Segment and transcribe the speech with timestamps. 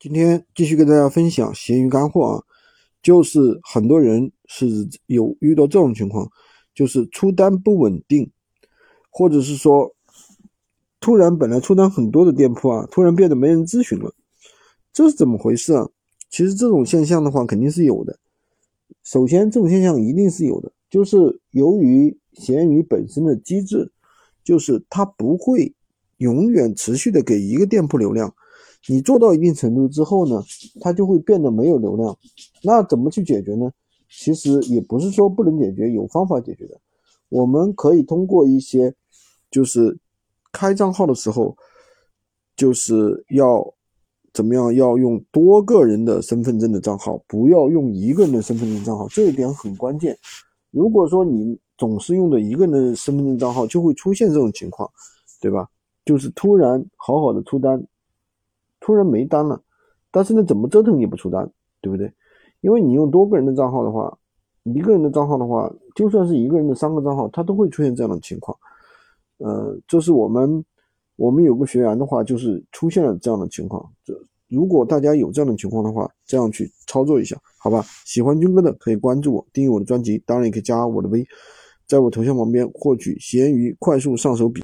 [0.00, 2.44] 今天继续跟大家分享闲鱼干货啊，
[3.02, 6.30] 就是很多人是有遇到这种情况，
[6.72, 8.30] 就是出单不稳定，
[9.10, 9.92] 或者是说
[11.00, 14.14] 突然本来出单很多的店铺啊，突然变得没人咨询了，
[14.92, 15.88] 这是怎么回事啊？
[16.30, 18.20] 其实这种现象的话肯定是有的。
[19.02, 21.16] 首先，这种现象一定是有的，就是
[21.50, 23.90] 由于闲鱼本身的机制，
[24.44, 25.74] 就是它不会
[26.18, 28.32] 永远持续的给一个店铺流量。
[28.86, 30.42] 你做到一定程度之后呢，
[30.80, 32.16] 它就会变得没有流量。
[32.62, 33.70] 那怎么去解决呢？
[34.08, 36.80] 其实也不是说不能解决，有方法解决的。
[37.28, 38.94] 我们可以通过一些，
[39.50, 39.98] 就是
[40.52, 41.54] 开账号的时候，
[42.56, 43.74] 就是要
[44.32, 44.74] 怎么样？
[44.74, 49.06] 要用多个人的身份证的账号，不要用一个人的身份证账号。
[49.08, 50.16] 这一点很关键。
[50.70, 54.88] 如果说你总是用的一个人的身份证账号，就会出现这种情况，
[55.40, 55.68] 对吧？
[56.06, 57.82] 就是突然好好的出单。
[58.88, 59.60] 突然没单了，
[60.10, 61.46] 但是呢，怎么折腾也不出单，
[61.82, 62.10] 对不对？
[62.62, 64.18] 因为你用多个人的账号的话，
[64.62, 68.56] 一个人的账号的话，就算是一个人的三个账号，它都会出现这样的情况。
[69.36, 70.64] 呃，这是我们
[71.16, 73.86] 我们有个学员的话，就是出现了这样的情况。
[74.02, 77.84] 这如果大家有这样的情况的话，这样去操作一下，好吧？
[78.06, 81.22] 喜欢军哥的可以关注我，订阅我的专辑，当然也可以加我的微，
[81.86, 84.56] 在我头像旁边获取闲鱼快速上手笔。